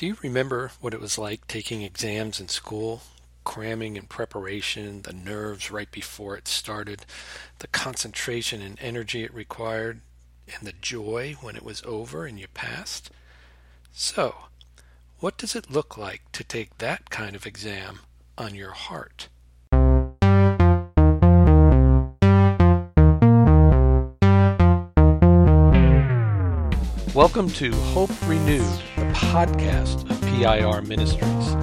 Do 0.00 0.06
you 0.06 0.16
remember 0.22 0.70
what 0.80 0.94
it 0.94 1.00
was 1.02 1.18
like 1.18 1.46
taking 1.46 1.82
exams 1.82 2.40
in 2.40 2.48
school? 2.48 3.02
Cramming 3.44 3.98
and 3.98 4.08
preparation, 4.08 5.02
the 5.02 5.12
nerves 5.12 5.70
right 5.70 5.92
before 5.92 6.38
it 6.38 6.48
started, 6.48 7.04
the 7.58 7.66
concentration 7.66 8.62
and 8.62 8.78
energy 8.80 9.24
it 9.24 9.34
required, 9.34 10.00
and 10.54 10.66
the 10.66 10.72
joy 10.72 11.36
when 11.42 11.54
it 11.54 11.62
was 11.62 11.82
over 11.84 12.24
and 12.24 12.40
you 12.40 12.46
passed? 12.54 13.10
So, 13.92 14.36
what 15.18 15.36
does 15.36 15.54
it 15.54 15.70
look 15.70 15.98
like 15.98 16.22
to 16.32 16.44
take 16.44 16.78
that 16.78 17.10
kind 17.10 17.36
of 17.36 17.44
exam 17.44 17.98
on 18.38 18.54
your 18.54 18.72
heart? 18.72 19.28
Welcome 27.14 27.50
to 27.50 27.70
Hope 27.72 28.12
Renewed, 28.26 28.80
podcast 29.20 30.10
of 30.10 30.20
PIR 30.22 30.82
Ministries. 30.82 31.54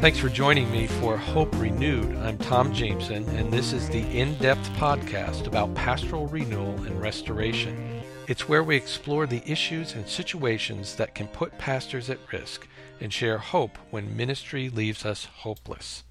Thanks 0.00 0.18
for 0.18 0.30
joining 0.30 0.70
me 0.70 0.86
for 0.86 1.16
Hope 1.18 1.54
Renewed. 1.60 2.16
I'm 2.18 2.38
Tom 2.38 2.72
Jameson, 2.72 3.28
and 3.36 3.52
this 3.52 3.74
is 3.74 3.88
the 3.90 4.00
in 4.18 4.34
depth 4.38 4.70
podcast 4.72 5.46
about 5.46 5.74
pastoral 5.74 6.26
renewal 6.28 6.74
and 6.84 7.00
restoration. 7.00 8.00
It's 8.26 8.48
where 8.48 8.62
we 8.62 8.76
explore 8.76 9.26
the 9.26 9.42
issues 9.44 9.94
and 9.94 10.08
situations 10.08 10.94
that 10.96 11.14
can 11.14 11.28
put 11.28 11.58
pastors 11.58 12.08
at 12.08 12.32
risk 12.32 12.66
and 13.00 13.12
share 13.12 13.38
hope 13.38 13.76
when 13.90 14.16
ministry 14.16 14.70
leaves 14.70 15.04
us 15.04 15.26
hopeless. 15.26 16.04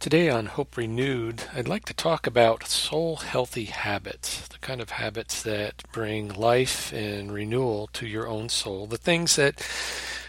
Today 0.00 0.30
on 0.30 0.46
Hope 0.46 0.76
Renewed, 0.76 1.42
I'd 1.52 1.66
like 1.66 1.84
to 1.86 1.92
talk 1.92 2.24
about 2.28 2.68
soul 2.68 3.16
healthy 3.16 3.64
habits, 3.64 4.46
the 4.46 4.58
kind 4.58 4.80
of 4.80 4.90
habits 4.90 5.42
that 5.42 5.82
bring 5.90 6.32
life 6.32 6.92
and 6.92 7.32
renewal 7.32 7.88
to 7.94 8.06
your 8.06 8.28
own 8.28 8.48
soul, 8.48 8.86
the 8.86 8.96
things 8.96 9.34
that 9.34 9.60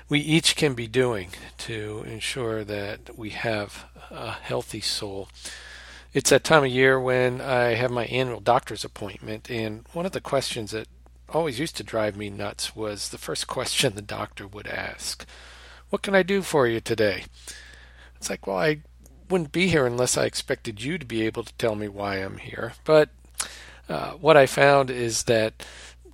we 0.09 0.21
each 0.21 0.55
can 0.55 0.73
be 0.73 0.87
doing 0.87 1.29
to 1.59 2.03
ensure 2.07 2.63
that 2.63 3.15
we 3.15 3.29
have 3.29 3.85
a 4.09 4.31
healthy 4.31 4.81
soul. 4.81 5.29
It's 6.13 6.31
that 6.31 6.43
time 6.43 6.63
of 6.63 6.71
year 6.71 6.99
when 6.99 7.39
I 7.39 7.75
have 7.75 7.91
my 7.91 8.05
annual 8.05 8.39
doctor's 8.39 8.83
appointment, 8.83 9.51
and 9.51 9.85
one 9.93 10.07
of 10.07 10.13
the 10.13 10.19
questions 10.19 10.71
that 10.71 10.87
always 11.29 11.59
used 11.59 11.77
to 11.77 11.83
drive 11.83 12.17
me 12.17 12.31
nuts 12.31 12.75
was 12.75 13.09
the 13.09 13.19
first 13.19 13.45
question 13.45 13.93
the 13.93 14.01
doctor 14.01 14.47
would 14.47 14.65
ask 14.65 15.27
What 15.91 16.01
can 16.01 16.15
I 16.15 16.23
do 16.23 16.41
for 16.41 16.65
you 16.65 16.81
today? 16.81 17.25
It's 18.17 18.31
like, 18.31 18.47
well, 18.47 18.57
I 18.57 18.79
wouldn't 19.29 19.51
be 19.51 19.67
here 19.67 19.85
unless 19.85 20.17
I 20.17 20.25
expected 20.25 20.81
you 20.81 20.97
to 20.97 21.05
be 21.05 21.25
able 21.25 21.43
to 21.43 21.53
tell 21.53 21.75
me 21.75 21.87
why 21.87 22.17
I'm 22.17 22.37
here. 22.37 22.73
But 22.83 23.09
uh, 23.87 24.11
what 24.11 24.37
I 24.37 24.45
found 24.45 24.89
is 24.89 25.23
that 25.23 25.65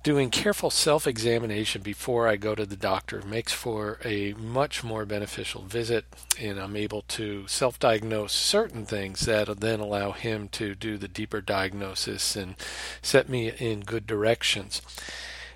doing 0.06 0.30
careful 0.30 0.70
self 0.70 1.04
examination 1.04 1.82
before 1.82 2.28
I 2.28 2.36
go 2.36 2.54
to 2.54 2.64
the 2.64 2.76
doctor 2.76 3.22
makes 3.22 3.52
for 3.52 3.98
a 4.04 4.34
much 4.34 4.84
more 4.84 5.04
beneficial 5.04 5.62
visit, 5.62 6.04
and 6.40 6.60
I'm 6.60 6.76
able 6.76 7.02
to 7.08 7.48
self 7.48 7.80
diagnose 7.80 8.32
certain 8.32 8.86
things 8.86 9.26
that 9.26 9.48
then 9.58 9.80
allow 9.80 10.12
him 10.12 10.48
to 10.50 10.76
do 10.76 10.96
the 10.96 11.08
deeper 11.08 11.40
diagnosis 11.40 12.36
and 12.36 12.54
set 13.02 13.28
me 13.28 13.48
in 13.58 13.80
good 13.80 14.06
directions. 14.06 14.80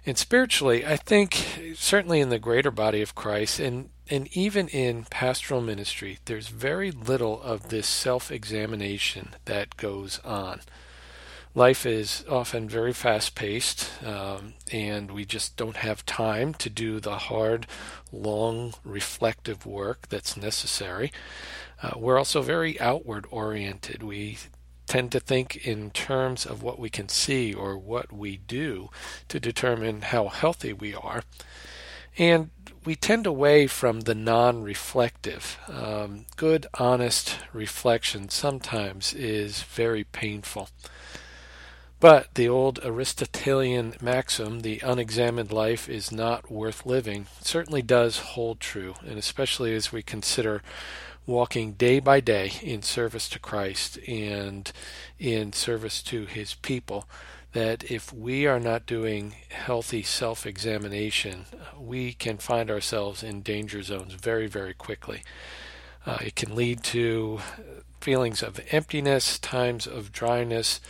And 0.05 0.19
spiritually, 0.19 0.85
I 0.85 0.97
think 0.97 1.75
certainly 1.77 2.19
in 2.19 2.31
the 2.31 2.41
greater 2.41 2.73
body 2.73 3.03
of 3.03 3.15
Christ, 3.15 3.61
and 3.61 3.91
and 4.11 4.29
even 4.37 4.67
in 4.69 5.05
pastoral 5.05 5.61
ministry, 5.61 6.19
there's 6.25 6.49
very 6.49 6.91
little 6.91 7.41
of 7.43 7.69
this 7.69 7.87
self 7.87 8.33
examination 8.33 9.31
that 9.45 9.77
goes 9.77 10.19
on. 10.25 10.61
Life 11.55 11.87
is 11.87 12.25
often 12.29 12.69
very 12.69 12.93
fast 12.93 13.35
paced, 13.35 13.91
um, 14.05 14.55
and 14.73 15.11
we 15.11 15.25
just 15.25 15.57
don't 15.57 15.77
have 15.77 16.07
time 16.07 16.55
to 16.55 16.71
do 16.71 17.01
the 17.01 17.19
hard, 17.19 17.67
long, 18.13 18.75
reflective 18.85 19.67
work 19.67 20.09
that's 20.09 20.37
necessary. 20.37 21.13
Uh, 21.83 21.93
we're 21.97 22.19
also 22.19 22.43
very 22.43 22.81
outward 22.81 23.27
oriented. 23.31 24.03
We 24.03 24.39
tend 24.87 25.11
to 25.13 25.21
think 25.21 25.57
in 25.67 25.91
terms 25.91 26.45
of 26.47 26.63
what 26.63 26.79
we 26.79 26.91
can 26.91 27.09
see 27.09 27.55
or 27.55 27.79
what 27.79 28.13
we 28.13 28.37
do 28.37 28.91
to 29.29 29.41
determine 29.41 30.03
how 30.03 30.29
healthy 30.29 30.73
we 30.73 30.95
are. 30.95 31.23
And 32.21 32.51
we 32.85 32.97
tend 32.97 33.27
away 33.27 33.67
from 33.67 34.03
the 34.03 34.15
non 34.15 34.63
reflective. 34.63 35.59
Um, 35.69 36.27
good, 36.37 36.67
honest 36.75 37.39
reflection 37.55 38.29
sometimes 38.29 39.15
is 39.15 39.63
very 39.63 40.05
painful. 40.05 40.69
But 41.99 42.35
the 42.35 42.47
old 42.47 42.79
Aristotelian 42.85 43.95
maxim, 44.03 44.61
the 44.61 44.81
unexamined 44.85 45.51
life 45.51 45.89
is 45.89 46.13
not 46.13 46.51
worth 46.51 46.85
living, 46.85 47.27
certainly 47.41 47.81
does 47.81 48.19
hold 48.19 48.61
true, 48.61 48.97
and 49.01 49.19
especially 49.19 49.75
as 49.75 49.91
we 49.91 50.03
consider 50.03 50.63
walking 51.27 51.73
day 51.73 52.01
by 52.01 52.21
day 52.21 52.53
in 52.61 52.83
service 52.83 53.31
to 53.31 53.39
Christ 53.39 53.99
and 54.07 54.71
in 55.19 55.55
service 55.55 56.03
to 56.03 56.27
his 56.27 56.53
people 56.55 57.07
that 57.53 57.91
if 57.91 58.13
we 58.13 58.47
are 58.47 58.61
not 58.61 58.87
doing 58.87 59.35
healthy 59.51 60.03
self 60.03 60.47
examination, 60.47 61.47
we 61.79 62.13
can 62.13 62.39
find 62.39 62.71
ourselves 62.71 63.23
in 63.23 63.43
danger 63.43 63.83
zones 63.83 64.15
very, 64.15 64.47
very 64.47 64.75
quickly. 64.75 65.23
Uh, 66.07 66.19
it 66.21 66.37
can 66.37 66.55
lead 66.55 66.83
to 66.83 67.41
feelings 68.01 68.43
of 68.43 68.61
emptiness, 68.71 69.39
times 69.39 69.87
of 69.87 70.13
dryness. 70.13 70.81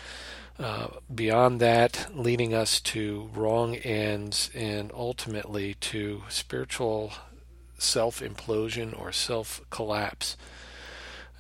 Uh, 0.58 0.88
beyond 1.12 1.58
that, 1.58 2.06
leading 2.14 2.52
us 2.52 2.80
to 2.80 3.30
wrong 3.34 3.76
ends 3.76 4.50
and 4.54 4.92
ultimately 4.94 5.72
to 5.74 6.22
spiritual 6.28 7.12
self 7.78 8.20
implosion 8.20 8.98
or 8.98 9.10
self 9.10 9.62
collapse 9.70 10.36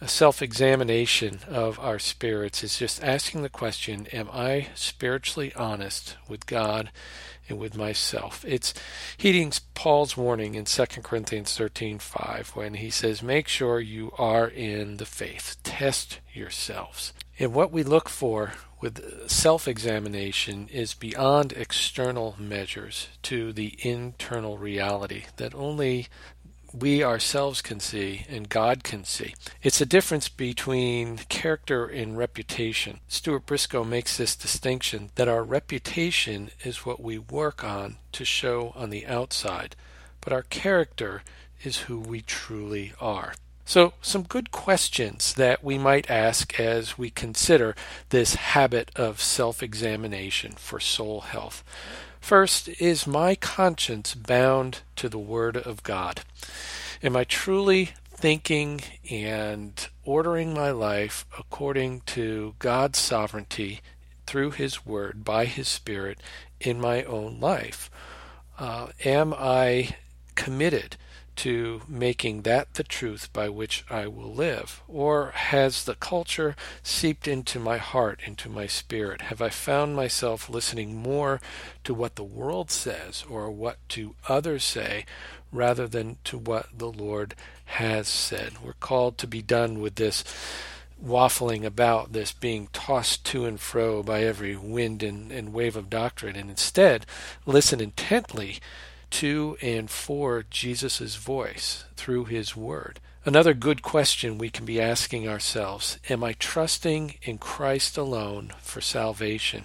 a 0.00 0.08
self 0.08 0.40
examination 0.40 1.40
of 1.46 1.78
our 1.78 1.98
spirits 1.98 2.64
is 2.64 2.78
just 2.78 3.02
asking 3.04 3.42
the 3.42 3.48
question 3.48 4.06
Am 4.12 4.28
I 4.32 4.68
spiritually 4.74 5.52
honest 5.54 6.16
with 6.28 6.46
God 6.46 6.90
and 7.48 7.58
with 7.58 7.76
myself? 7.76 8.44
It's 8.48 8.72
heeding 9.16 9.52
Paul's 9.74 10.16
warning 10.16 10.54
in 10.54 10.64
2 10.64 11.02
Corinthians 11.02 11.56
13:5 11.56 12.56
when 12.56 12.74
he 12.74 12.88
says, 12.88 13.22
Make 13.22 13.46
sure 13.46 13.78
you 13.78 14.12
are 14.16 14.48
in 14.48 14.96
the 14.96 15.06
faith, 15.06 15.56
test 15.62 16.20
yourselves. 16.32 17.12
And 17.38 17.52
what 17.52 17.72
we 17.72 17.82
look 17.82 18.08
for 18.08 18.54
with 18.80 19.28
self 19.30 19.68
examination 19.68 20.68
is 20.72 20.94
beyond 20.94 21.52
external 21.52 22.36
measures 22.38 23.08
to 23.24 23.52
the 23.52 23.76
internal 23.80 24.56
reality 24.56 25.24
that 25.36 25.54
only 25.54 26.08
we 26.72 27.02
ourselves 27.02 27.62
can 27.62 27.80
see 27.80 28.26
and 28.28 28.48
God 28.48 28.84
can 28.84 29.04
see. 29.04 29.34
It's 29.62 29.80
a 29.80 29.86
difference 29.86 30.28
between 30.28 31.18
character 31.28 31.86
and 31.86 32.16
reputation. 32.16 33.00
Stuart 33.08 33.46
Briscoe 33.46 33.84
makes 33.84 34.16
this 34.16 34.36
distinction 34.36 35.10
that 35.16 35.28
our 35.28 35.42
reputation 35.42 36.50
is 36.64 36.86
what 36.86 37.00
we 37.00 37.18
work 37.18 37.64
on 37.64 37.96
to 38.12 38.24
show 38.24 38.72
on 38.76 38.90
the 38.90 39.06
outside, 39.06 39.76
but 40.20 40.32
our 40.32 40.42
character 40.42 41.22
is 41.62 41.78
who 41.78 41.98
we 41.98 42.20
truly 42.20 42.92
are. 43.00 43.34
So, 43.64 43.92
some 44.02 44.24
good 44.24 44.50
questions 44.50 45.34
that 45.34 45.62
we 45.62 45.78
might 45.78 46.10
ask 46.10 46.58
as 46.58 46.98
we 46.98 47.08
consider 47.08 47.76
this 48.08 48.34
habit 48.34 48.90
of 48.96 49.20
self 49.20 49.62
examination 49.62 50.52
for 50.52 50.80
soul 50.80 51.20
health. 51.20 51.62
First, 52.20 52.68
is 52.80 53.06
my 53.06 53.34
conscience 53.34 54.14
bound 54.14 54.82
to 54.96 55.08
the 55.08 55.18
Word 55.18 55.56
of 55.56 55.82
God? 55.82 56.20
Am 57.02 57.16
I 57.16 57.24
truly 57.24 57.90
thinking 58.12 58.82
and 59.10 59.88
ordering 60.04 60.54
my 60.54 60.70
life 60.70 61.26
according 61.38 62.02
to 62.02 62.54
God's 62.58 62.98
sovereignty 62.98 63.80
through 64.26 64.52
His 64.52 64.86
Word, 64.86 65.24
by 65.24 65.46
His 65.46 65.66
Spirit, 65.66 66.20
in 66.60 66.80
my 66.80 67.02
own 67.04 67.40
life? 67.40 67.90
Uh, 68.58 68.88
am 69.04 69.34
I 69.36 69.96
committed 70.34 70.96
to 71.40 71.80
making 71.88 72.42
that 72.42 72.74
the 72.74 72.84
truth 72.84 73.32
by 73.32 73.48
which 73.48 73.82
I 73.88 74.06
will 74.06 74.34
live? 74.34 74.82
Or 74.86 75.30
has 75.30 75.84
the 75.84 75.94
culture 75.94 76.54
seeped 76.82 77.26
into 77.26 77.58
my 77.58 77.78
heart, 77.78 78.20
into 78.26 78.50
my 78.50 78.66
spirit? 78.66 79.22
Have 79.22 79.40
I 79.40 79.48
found 79.48 79.96
myself 79.96 80.50
listening 80.50 80.96
more 80.96 81.40
to 81.84 81.94
what 81.94 82.16
the 82.16 82.24
world 82.24 82.70
says 82.70 83.24
or 83.26 83.50
what 83.50 83.78
to 83.90 84.14
others 84.28 84.64
say 84.64 85.06
rather 85.50 85.88
than 85.88 86.18
to 86.24 86.36
what 86.36 86.66
the 86.76 86.92
Lord 86.92 87.34
has 87.64 88.06
said? 88.06 88.62
We're 88.62 88.74
called 88.74 89.16
to 89.18 89.26
be 89.26 89.40
done 89.40 89.80
with 89.80 89.94
this 89.94 90.22
waffling 91.02 91.64
about 91.64 92.12
this 92.12 92.32
being 92.32 92.68
tossed 92.74 93.24
to 93.24 93.46
and 93.46 93.58
fro 93.58 94.02
by 94.02 94.24
every 94.24 94.56
wind 94.56 95.02
and, 95.02 95.32
and 95.32 95.54
wave 95.54 95.74
of 95.74 95.88
doctrine 95.88 96.36
and 96.36 96.50
instead 96.50 97.06
listen 97.46 97.80
intently 97.80 98.58
to 99.10 99.56
and 99.60 99.90
for 99.90 100.44
Jesus' 100.48 101.16
voice 101.16 101.84
through 101.96 102.26
his 102.26 102.56
word. 102.56 103.00
Another 103.22 103.52
good 103.52 103.82
question 103.82 104.38
we 104.38 104.48
can 104.48 104.64
be 104.64 104.80
asking 104.80 105.28
ourselves 105.28 105.98
Am 106.08 106.24
I 106.24 106.32
trusting 106.32 107.16
in 107.22 107.36
Christ 107.36 107.98
alone 107.98 108.52
for 108.62 108.80
salvation? 108.80 109.64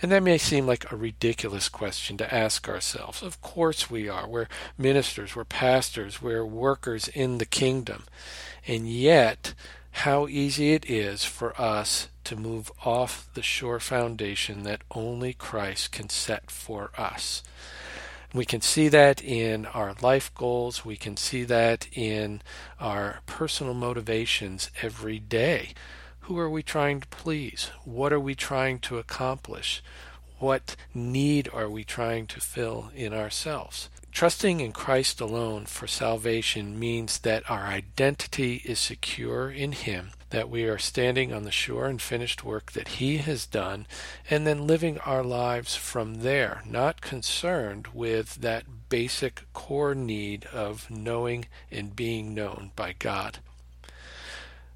And 0.00 0.10
that 0.10 0.22
may 0.22 0.38
seem 0.38 0.66
like 0.66 0.90
a 0.90 0.96
ridiculous 0.96 1.68
question 1.68 2.16
to 2.16 2.34
ask 2.34 2.66
ourselves. 2.66 3.22
Of 3.22 3.42
course 3.42 3.90
we 3.90 4.08
are. 4.08 4.26
We're 4.26 4.48
ministers, 4.78 5.36
we're 5.36 5.44
pastors, 5.44 6.22
we're 6.22 6.46
workers 6.46 7.08
in 7.08 7.36
the 7.36 7.46
kingdom. 7.46 8.04
And 8.66 8.88
yet, 8.88 9.52
how 9.90 10.26
easy 10.26 10.72
it 10.72 10.88
is 10.88 11.24
for 11.24 11.60
us 11.60 12.08
to 12.24 12.36
move 12.36 12.72
off 12.84 13.28
the 13.34 13.42
sure 13.42 13.80
foundation 13.80 14.62
that 14.62 14.82
only 14.90 15.34
Christ 15.34 15.92
can 15.92 16.08
set 16.08 16.50
for 16.50 16.90
us. 16.96 17.42
We 18.34 18.44
can 18.44 18.60
see 18.60 18.88
that 18.88 19.24
in 19.24 19.64
our 19.66 19.94
life 20.02 20.34
goals. 20.34 20.84
We 20.84 20.96
can 20.96 21.16
see 21.16 21.44
that 21.44 21.88
in 21.92 22.42
our 22.78 23.20
personal 23.24 23.72
motivations 23.72 24.70
every 24.82 25.18
day. 25.18 25.72
Who 26.20 26.38
are 26.38 26.50
we 26.50 26.62
trying 26.62 27.00
to 27.00 27.08
please? 27.08 27.70
What 27.84 28.12
are 28.12 28.20
we 28.20 28.34
trying 28.34 28.80
to 28.80 28.98
accomplish? 28.98 29.82
What 30.38 30.76
need 30.92 31.48
are 31.54 31.70
we 31.70 31.84
trying 31.84 32.26
to 32.26 32.40
fill 32.40 32.90
in 32.94 33.14
ourselves? 33.14 33.88
Trusting 34.12 34.60
in 34.60 34.72
Christ 34.72 35.20
alone 35.20 35.66
for 35.66 35.86
salvation 35.86 36.78
means 36.78 37.18
that 37.20 37.48
our 37.48 37.64
identity 37.64 38.62
is 38.64 38.78
secure 38.78 39.50
in 39.50 39.72
Him 39.72 40.10
that 40.30 40.50
we 40.50 40.64
are 40.64 40.78
standing 40.78 41.32
on 41.32 41.44
the 41.44 41.50
sure 41.50 41.86
and 41.86 42.00
finished 42.02 42.44
work 42.44 42.72
that 42.72 42.88
He 42.88 43.18
has 43.18 43.46
done, 43.46 43.86
and 44.28 44.46
then 44.46 44.66
living 44.66 44.98
our 44.98 45.22
lives 45.22 45.74
from 45.74 46.16
there, 46.16 46.62
not 46.66 47.00
concerned 47.00 47.88
with 47.88 48.36
that 48.36 48.88
basic 48.88 49.44
core 49.52 49.94
need 49.94 50.44
of 50.46 50.90
knowing 50.90 51.46
and 51.70 51.96
being 51.96 52.34
known 52.34 52.72
by 52.76 52.94
God. 52.98 53.38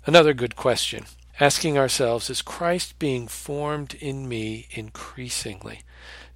Another 0.07 0.35
good 0.35 0.57
question 0.57 1.05
asking 1.41 1.77
ourselves, 1.77 2.31
is 2.31 2.43
Christ 2.43 2.99
being 2.99 3.27
formed 3.27 3.95
in 3.95 4.29
me 4.29 4.69
increasingly? 4.71 5.81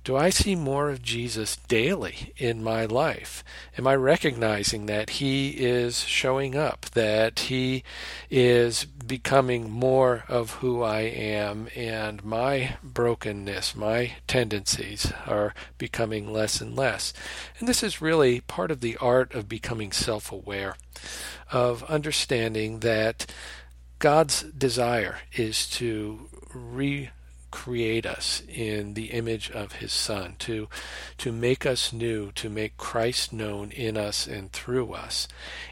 Do 0.07 0.15
I 0.15 0.31
see 0.31 0.55
more 0.55 0.89
of 0.91 1.03
Jesus 1.03 1.57
daily 1.67 2.33
in 2.37 2.63
my 2.63 2.85
life? 2.85 3.43
Am 3.77 3.89
I 3.89 3.97
recognizing 3.97 4.87
that 4.87 5.11
He 5.11 5.49
is 5.49 6.05
showing 6.05 6.55
up, 6.55 6.87
that 6.93 7.41
He 7.41 7.83
is 8.31 8.85
becoming 8.85 9.69
more 9.69 10.23
of 10.29 10.53
who 10.63 10.81
I 10.81 11.01
am, 11.01 11.67
and 11.75 12.25
my 12.25 12.77
brokenness, 12.85 13.75
my 13.75 14.13
tendencies 14.29 15.13
are 15.27 15.55
becoming 15.77 16.33
less 16.33 16.61
and 16.61 16.77
less? 16.77 17.13
And 17.59 17.67
this 17.67 17.83
is 17.83 18.01
really 18.01 18.43
part 18.43 18.71
of 18.71 18.81
the 18.81 18.97
art 18.99 19.35
of 19.35 19.49
becoming 19.49 19.91
self 19.91 20.31
aware, 20.31 20.77
of 21.51 21.83
understanding 21.91 22.79
that 22.79 23.27
God's 23.99 24.43
desire 24.43 25.19
is 25.33 25.69
to 25.71 26.29
re 26.55 27.11
create 27.51 28.07
us 28.07 28.43
in 28.49 28.95
the 28.95 29.07
image 29.07 29.51
of 29.51 29.73
his 29.73 29.93
son 29.93 30.37
to 30.41 30.69
to 31.19 31.33
make 31.33 31.65
us 31.65 31.93
new 31.93 32.33
to 32.33 32.51
make 32.51 32.77
Christ 32.77 33.33
known 33.33 33.71
in 33.71 33.97
us 33.97 34.27
and 34.27 34.53
through 34.53 34.93
us. 34.93 35.29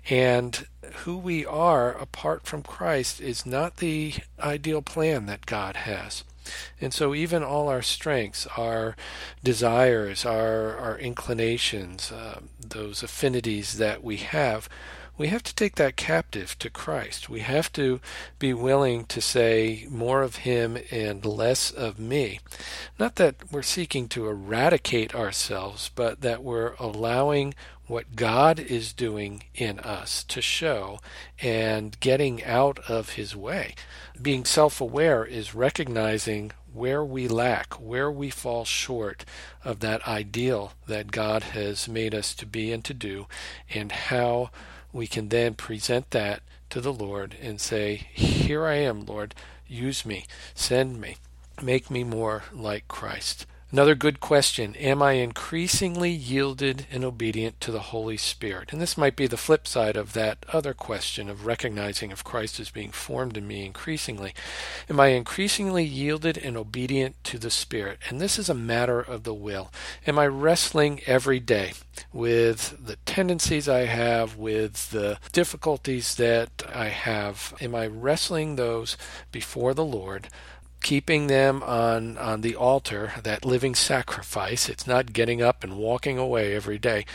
And 0.08 0.66
who 1.04 1.16
we 1.16 1.44
are 1.44 1.92
apart 1.92 2.46
from 2.46 2.62
Christ 2.62 3.20
is 3.20 3.46
not 3.46 3.78
the 3.78 4.14
ideal 4.38 4.82
plan 4.82 5.26
that 5.26 5.46
God 5.46 5.76
has. 5.76 6.24
And 6.80 6.92
so 6.92 7.14
even 7.14 7.42
all 7.42 7.68
our 7.68 7.82
strengths, 7.82 8.46
our 8.56 8.96
desires, 9.42 10.26
our 10.26 10.76
our 10.76 10.98
inclinations, 10.98 12.12
uh, 12.12 12.40
those 12.60 13.02
affinities 13.02 13.78
that 13.78 14.04
we 14.04 14.18
have, 14.18 14.68
we 15.16 15.28
have 15.28 15.42
to 15.44 15.54
take 15.54 15.76
that 15.76 15.96
captive 15.96 16.58
to 16.58 16.68
Christ. 16.68 17.28
We 17.28 17.40
have 17.40 17.72
to 17.74 18.00
be 18.38 18.52
willing 18.52 19.04
to 19.06 19.20
say 19.20 19.86
more 19.88 20.22
of 20.22 20.36
Him 20.36 20.76
and 20.90 21.24
less 21.24 21.70
of 21.70 21.98
me. 21.98 22.40
Not 22.98 23.14
that 23.16 23.36
we're 23.52 23.62
seeking 23.62 24.08
to 24.08 24.26
eradicate 24.26 25.14
ourselves, 25.14 25.90
but 25.94 26.20
that 26.22 26.42
we're 26.42 26.74
allowing 26.80 27.54
what 27.86 28.16
God 28.16 28.58
is 28.58 28.92
doing 28.92 29.44
in 29.54 29.78
us 29.80 30.24
to 30.24 30.40
show 30.40 30.98
and 31.40 31.98
getting 32.00 32.42
out 32.42 32.78
of 32.88 33.10
His 33.10 33.36
way. 33.36 33.74
Being 34.20 34.44
self 34.44 34.80
aware 34.80 35.24
is 35.24 35.54
recognizing 35.54 36.52
where 36.72 37.04
we 37.04 37.28
lack, 37.28 37.74
where 37.74 38.10
we 38.10 38.30
fall 38.30 38.64
short 38.64 39.24
of 39.64 39.78
that 39.78 40.06
ideal 40.08 40.72
that 40.88 41.12
God 41.12 41.44
has 41.44 41.88
made 41.88 42.14
us 42.14 42.34
to 42.34 42.46
be 42.46 42.72
and 42.72 42.84
to 42.84 42.94
do, 42.94 43.26
and 43.72 43.92
how 43.92 44.50
we 44.94 45.08
can 45.08 45.28
then 45.28 45.54
present 45.54 46.12
that 46.12 46.40
to 46.70 46.80
the 46.80 46.92
Lord 46.92 47.36
and 47.42 47.60
say, 47.60 47.96
Here 48.14 48.64
I 48.64 48.76
am, 48.76 49.04
Lord, 49.04 49.34
use 49.66 50.06
me, 50.06 50.24
send 50.54 51.00
me, 51.00 51.16
make 51.60 51.90
me 51.90 52.04
more 52.04 52.44
like 52.52 52.86
Christ. 52.86 53.44
Another 53.74 53.96
good 53.96 54.20
question 54.20 54.76
Am 54.76 55.02
I 55.02 55.14
increasingly 55.14 56.12
yielded 56.12 56.86
and 56.92 57.04
obedient 57.04 57.60
to 57.62 57.72
the 57.72 57.90
Holy 57.90 58.16
Spirit? 58.16 58.72
And 58.72 58.80
this 58.80 58.96
might 58.96 59.16
be 59.16 59.26
the 59.26 59.36
flip 59.36 59.66
side 59.66 59.96
of 59.96 60.12
that 60.12 60.46
other 60.52 60.74
question 60.74 61.28
of 61.28 61.44
recognizing 61.44 62.12
if 62.12 62.22
Christ 62.22 62.60
is 62.60 62.70
being 62.70 62.92
formed 62.92 63.36
in 63.36 63.48
me 63.48 63.66
increasingly. 63.66 64.32
Am 64.88 65.00
I 65.00 65.08
increasingly 65.08 65.82
yielded 65.82 66.38
and 66.38 66.56
obedient 66.56 67.16
to 67.24 67.36
the 67.36 67.50
Spirit? 67.50 67.98
And 68.08 68.20
this 68.20 68.38
is 68.38 68.48
a 68.48 68.54
matter 68.54 69.00
of 69.00 69.24
the 69.24 69.34
will. 69.34 69.72
Am 70.06 70.20
I 70.20 70.28
wrestling 70.28 71.00
every 71.04 71.40
day 71.40 71.72
with 72.12 72.86
the 72.86 72.94
tendencies 73.06 73.68
I 73.68 73.86
have, 73.86 74.36
with 74.36 74.92
the 74.92 75.18
difficulties 75.32 76.14
that 76.14 76.62
I 76.72 76.90
have? 76.90 77.52
Am 77.60 77.74
I 77.74 77.88
wrestling 77.88 78.54
those 78.54 78.96
before 79.32 79.74
the 79.74 79.84
Lord? 79.84 80.28
Keeping 80.84 81.28
them 81.28 81.62
on, 81.62 82.18
on 82.18 82.42
the 82.42 82.54
altar, 82.54 83.14
that 83.22 83.42
living 83.42 83.74
sacrifice. 83.74 84.68
It's 84.68 84.86
not 84.86 85.14
getting 85.14 85.40
up 85.40 85.64
and 85.64 85.78
walking 85.78 86.18
away 86.18 86.54
every 86.54 86.78
day, 86.78 87.06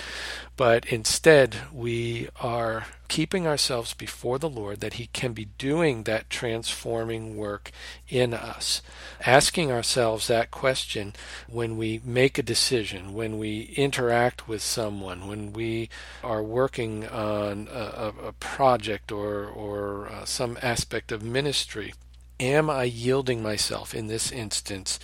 but 0.58 0.86
instead 0.88 1.56
we 1.72 2.30
are 2.42 2.88
keeping 3.10 3.46
ourselves 3.46 3.94
before 3.94 4.40
the 4.40 4.50
Lord 4.50 4.80
that 4.80 4.94
He 4.94 5.06
can 5.14 5.34
be 5.34 5.46
doing 5.60 6.04
that 6.04 6.32
transforming 6.32 7.38
work 7.38 7.70
in 8.08 8.34
us. 8.34 8.82
Asking 9.24 9.72
ourselves 9.72 10.28
that 10.28 10.50
question 10.50 11.14
when 11.48 11.78
we 11.78 12.02
make 12.04 12.40
a 12.40 12.44
decision, 12.44 13.14
when 13.14 13.38
we 13.38 13.72
interact 13.76 14.48
with 14.48 14.64
someone, 14.64 15.28
when 15.28 15.54
we 15.54 15.90
are 16.24 16.42
working 16.42 17.08
on 17.08 17.68
a, 17.72 18.14
a 18.30 18.34
project 18.34 19.12
or, 19.12 19.46
or 19.46 20.08
uh, 20.08 20.26
some 20.26 20.58
aspect 20.64 21.12
of 21.12 21.22
ministry. 21.22 21.94
Am 22.40 22.70
I 22.70 22.86
yielding 22.86 23.44
myself 23.44 23.94
in 23.94 24.08
this 24.08 24.32
instance 24.32 24.98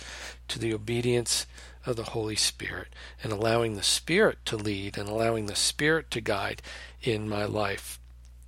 to 0.48 0.58
the 0.58 0.72
obedience 0.72 1.46
of 1.84 1.96
the 1.96 2.04
Holy 2.04 2.36
Spirit 2.36 2.88
and 3.22 3.30
allowing 3.30 3.76
the 3.76 3.82
Spirit 3.82 4.38
to 4.46 4.56
lead 4.56 4.96
and 4.96 5.06
allowing 5.06 5.44
the 5.44 5.54
Spirit 5.54 6.10
to 6.12 6.22
guide 6.22 6.62
in 7.02 7.28
my 7.28 7.44
life? 7.44 8.00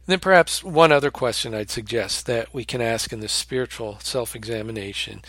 Then 0.09 0.21
perhaps 0.21 0.65
one 0.65 0.91
other 0.91 1.11
question 1.11 1.55
I'd 1.55 1.69
suggest 1.69 2.25
that 2.25 2.55
we 2.55 2.65
can 2.65 2.81
ask 2.81 3.13
in 3.13 3.21
this 3.21 3.31
spiritual 3.31 3.99
self-examination 4.01 5.21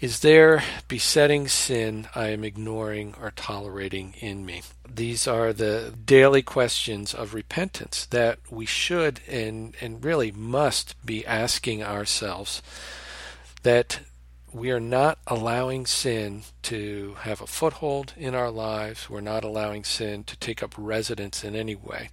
is 0.00 0.20
there 0.20 0.62
besetting 0.88 1.48
sin 1.48 2.08
I 2.14 2.28
am 2.28 2.42
ignoring 2.42 3.14
or 3.20 3.30
tolerating 3.32 4.14
in 4.20 4.46
me? 4.46 4.62
These 4.88 5.28
are 5.28 5.52
the 5.52 5.92
daily 6.06 6.40
questions 6.40 7.12
of 7.12 7.34
repentance 7.34 8.06
that 8.06 8.38
we 8.50 8.64
should 8.64 9.20
and, 9.28 9.76
and 9.82 10.02
really 10.02 10.32
must 10.32 10.94
be 11.04 11.26
asking 11.26 11.82
ourselves 11.82 12.62
that 13.64 14.00
we 14.50 14.70
are 14.70 14.80
not 14.80 15.18
allowing 15.26 15.84
sin 15.84 16.44
to 16.62 17.16
have 17.20 17.42
a 17.42 17.46
foothold 17.46 18.14
in 18.16 18.34
our 18.34 18.50
lives. 18.50 19.10
We're 19.10 19.20
not 19.20 19.44
allowing 19.44 19.84
sin 19.84 20.24
to 20.24 20.38
take 20.38 20.62
up 20.62 20.74
residence 20.78 21.44
in 21.44 21.54
any 21.54 21.74
way. 21.74 22.08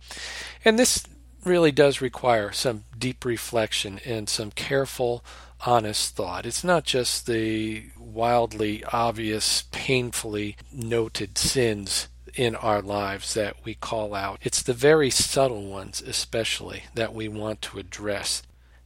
And 0.66 0.78
this 0.78 1.06
really 1.44 1.72
does 1.72 2.02
require 2.02 2.52
some 2.52 2.84
deep 2.98 3.26
reflection 3.26 4.00
and 4.06 4.30
some 4.30 4.52
careful, 4.52 5.24
honest 5.66 6.16
thought. 6.16 6.46
It's 6.46 6.64
not 6.64 6.84
just 6.84 7.26
the 7.26 7.86
wildly 7.98 8.84
obvious, 8.86 9.64
painfully 9.72 10.58
noted 10.72 11.38
sins 11.38 12.08
in 12.36 12.56
our 12.56 12.82
lives 12.82 13.34
that 13.34 13.56
we 13.64 13.74
call 13.74 14.14
out. 14.14 14.40
It's 14.42 14.62
the 14.62 14.74
very 14.74 15.10
subtle 15.10 15.66
ones, 15.66 16.02
especially, 16.02 16.84
that 16.94 17.14
we 17.14 17.28
want 17.28 17.62
to 17.64 17.80
address. 17.80 18.44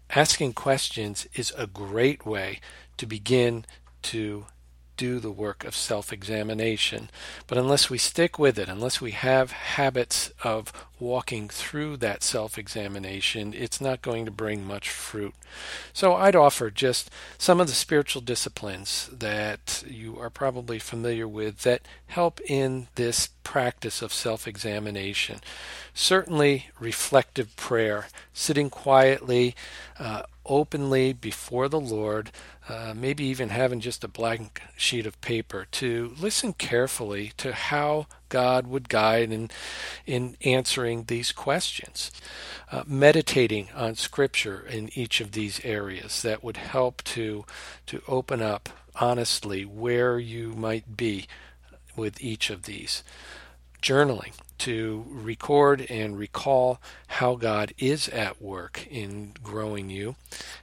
Asking 0.10 0.54
questions 0.54 1.28
is 1.34 1.54
a 1.58 1.68
great 1.68 2.26
way 2.26 2.60
to 2.98 3.06
begin 3.06 3.66
to 4.04 4.46
do 5.04 5.20
the 5.20 5.32
work 5.32 5.66
of 5.66 5.76
self 5.76 6.14
examination. 6.14 7.10
But 7.48 7.58
unless 7.58 7.90
we 7.90 7.98
stick 7.98 8.40
with 8.40 8.58
it, 8.58 8.70
unless 8.70 9.02
we 9.02 9.12
have 9.12 9.52
habits 9.52 10.32
of 10.46 10.72
walking 10.98 11.50
through 11.50 11.98
that 11.98 12.24
self 12.24 12.58
examination, 12.58 13.54
it's 13.54 13.82
not 13.82 14.02
going 14.02 14.24
to 14.24 14.32
bring 14.32 14.66
much 14.66 14.90
fruit. 14.90 15.34
So 15.92 16.16
I'd 16.16 16.38
offer 16.38 16.72
just 16.72 17.12
some 17.38 17.60
of 17.60 17.68
the 17.68 17.74
spiritual 17.74 18.22
disciplines 18.22 19.10
that 19.12 19.84
you 19.86 20.18
are 20.20 20.30
probably 20.30 20.80
familiar 20.80 21.28
with 21.28 21.64
that 21.64 21.82
help 22.08 22.40
in 22.48 22.88
this 22.96 23.28
practice 23.44 24.02
of 24.02 24.14
self 24.14 24.48
examination. 24.48 25.42
Certainly, 25.94 26.68
reflective 26.80 27.54
prayer, 27.58 28.08
sitting 28.34 28.70
quietly, 28.70 29.54
uh, 30.00 30.24
openly 30.46 31.14
before 31.14 31.70
the 31.70 31.80
Lord, 31.80 32.32
uh, 32.68 32.94
maybe 32.96 33.24
even 33.26 33.50
having 33.50 33.80
just 33.80 34.04
a 34.04 34.08
blank 34.08 34.62
sheet 34.76 35.06
of 35.06 35.20
paper 35.22 35.68
to 35.72 36.14
listen 36.20 36.54
carefully 36.54 37.32
to 37.38 37.54
how 37.54 38.08
God 38.30 38.68
would 38.68 38.90
guide 38.90 39.32
in, 39.32 39.50
in 40.06 40.36
answering 40.44 41.06
these 41.06 41.32
questions. 41.32 42.12
Uh, 42.72 42.84
meditating 42.88 43.70
on 43.76 43.96
Scripture 43.96 44.66
in 44.66 44.90
each 44.98 45.22
of 45.22 45.32
these 45.32 45.64
areas 45.64 46.22
that 46.24 46.44
would 46.44 46.58
help 46.58 47.04
to, 47.04 47.46
to 47.86 48.02
open 48.08 48.42
up 48.42 48.70
honestly 48.96 49.64
where 49.66 50.20
you 50.20 50.54
might 50.54 50.98
be 50.98 51.28
with 51.96 52.22
each 52.22 52.50
of 52.50 52.64
these. 52.64 53.04
Journaling 53.82 54.34
to 54.64 55.04
record 55.10 55.86
and 55.90 56.18
recall 56.18 56.80
how 57.08 57.36
God 57.36 57.74
is 57.78 58.08
at 58.08 58.42
work 58.42 58.88
in 58.90 59.34
growing 59.44 59.90
you, 59.90 60.16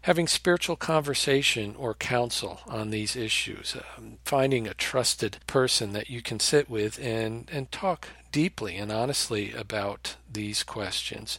having 0.03 0.27
spiritual 0.27 0.77
conversation 0.77 1.75
or 1.77 1.93
counsel 1.93 2.61
on 2.67 2.89
these 2.89 3.15
issues, 3.15 3.77
um, 3.99 4.17
finding 4.25 4.67
a 4.67 4.73
trusted 4.73 5.37
person 5.47 5.93
that 5.93 6.09
you 6.09 6.23
can 6.23 6.41
sit 6.41 6.71
with 6.71 6.99
and, 6.99 7.51
and 7.53 7.71
talk 7.71 8.09
deeply 8.33 8.77
and 8.77 8.91
honestly 8.91 9.53
about 9.53 10.17
these 10.33 10.63
questions, 10.63 11.39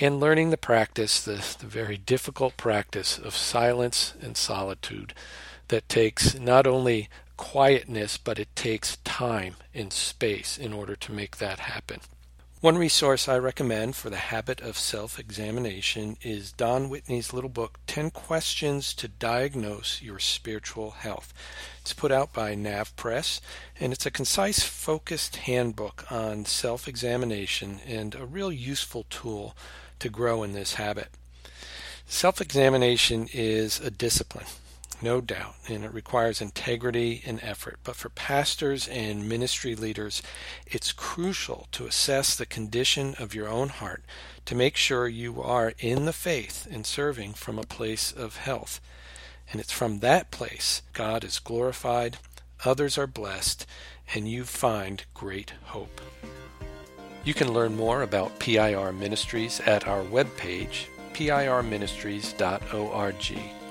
and 0.00 0.18
learning 0.18 0.48
the 0.48 0.56
practice, 0.56 1.22
the, 1.22 1.44
the 1.60 1.66
very 1.66 1.98
difficult 1.98 2.56
practice 2.56 3.18
of 3.18 3.36
silence 3.36 4.14
and 4.22 4.38
solitude 4.38 5.12
that 5.68 5.86
takes 5.90 6.38
not 6.38 6.66
only 6.66 7.10
quietness, 7.36 8.18
but 8.18 8.38
it 8.38 8.54
takes 8.54 8.96
time 8.98 9.56
and 9.72 9.92
space 9.92 10.58
in 10.58 10.72
order 10.72 10.96
to 10.96 11.12
make 11.12 11.36
that 11.38 11.60
happen. 11.60 12.00
One 12.64 12.78
resource 12.78 13.28
I 13.28 13.36
recommend 13.36 13.94
for 13.94 14.08
the 14.08 14.16
habit 14.16 14.62
of 14.62 14.78
self 14.78 15.18
examination 15.18 16.16
is 16.22 16.50
Don 16.50 16.88
Whitney's 16.88 17.34
little 17.34 17.50
book, 17.50 17.78
10 17.86 18.10
Questions 18.10 18.94
to 18.94 19.06
Diagnose 19.06 20.00
Your 20.00 20.18
Spiritual 20.18 20.92
Health. 20.92 21.34
It's 21.82 21.92
put 21.92 22.10
out 22.10 22.32
by 22.32 22.54
Nav 22.54 22.96
Press, 22.96 23.42
and 23.78 23.92
it's 23.92 24.06
a 24.06 24.10
concise, 24.10 24.62
focused 24.62 25.36
handbook 25.36 26.10
on 26.10 26.46
self 26.46 26.88
examination 26.88 27.80
and 27.86 28.14
a 28.14 28.24
real 28.24 28.50
useful 28.50 29.04
tool 29.10 29.54
to 29.98 30.08
grow 30.08 30.42
in 30.42 30.54
this 30.54 30.74
habit. 30.74 31.08
Self 32.06 32.40
examination 32.40 33.28
is 33.34 33.78
a 33.78 33.90
discipline 33.90 34.46
no 35.02 35.20
doubt, 35.20 35.54
and 35.68 35.84
it 35.84 35.92
requires 35.92 36.40
integrity 36.40 37.22
and 37.26 37.40
effort. 37.42 37.78
But 37.84 37.96
for 37.96 38.08
pastors 38.08 38.88
and 38.88 39.28
ministry 39.28 39.74
leaders, 39.74 40.22
it's 40.66 40.92
crucial 40.92 41.68
to 41.72 41.86
assess 41.86 42.36
the 42.36 42.46
condition 42.46 43.14
of 43.18 43.34
your 43.34 43.48
own 43.48 43.68
heart 43.68 44.02
to 44.46 44.54
make 44.54 44.76
sure 44.76 45.08
you 45.08 45.42
are 45.42 45.74
in 45.78 46.04
the 46.04 46.12
faith 46.12 46.68
and 46.70 46.86
serving 46.86 47.34
from 47.34 47.58
a 47.58 47.64
place 47.64 48.12
of 48.12 48.36
health. 48.36 48.80
And 49.50 49.60
it's 49.60 49.72
from 49.72 50.00
that 50.00 50.30
place 50.30 50.82
God 50.92 51.24
is 51.24 51.38
glorified, 51.38 52.18
others 52.64 52.98
are 52.98 53.06
blessed, 53.06 53.66
and 54.14 54.28
you 54.28 54.44
find 54.44 55.04
great 55.14 55.54
hope. 55.64 56.00
You 57.24 57.34
can 57.34 57.52
learn 57.52 57.74
more 57.74 58.02
about 58.02 58.38
PIR 58.38 58.92
Ministries 58.92 59.60
at 59.60 59.86
our 59.86 60.02
webpage, 60.02 60.86
pirministries.org. 61.14 63.63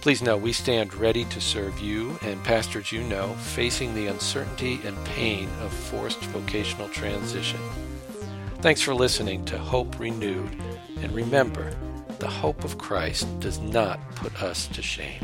Please 0.00 0.22
know 0.22 0.38
we 0.38 0.52
stand 0.52 0.94
ready 0.94 1.26
to 1.26 1.42
serve 1.42 1.78
you 1.78 2.18
and 2.22 2.42
pastors 2.42 2.90
you 2.90 3.02
know 3.02 3.34
facing 3.34 3.94
the 3.94 4.06
uncertainty 4.06 4.80
and 4.84 4.96
pain 5.04 5.46
of 5.60 5.70
forced 5.70 6.20
vocational 6.20 6.88
transition. 6.88 7.60
Thanks 8.62 8.80
for 8.80 8.94
listening 8.94 9.44
to 9.44 9.58
Hope 9.58 10.00
Renewed, 10.00 10.56
and 11.02 11.12
remember, 11.12 11.74
the 12.18 12.28
hope 12.28 12.64
of 12.64 12.78
Christ 12.78 13.26
does 13.40 13.58
not 13.58 14.00
put 14.14 14.42
us 14.42 14.68
to 14.68 14.80
shame. 14.80 15.20